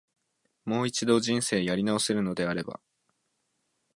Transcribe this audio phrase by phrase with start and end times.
[0.65, 2.79] もう一度、人生やり直せるのであれば、